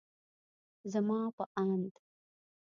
زما 0.91 1.19
په 1.35 1.43
اند 1.61 1.93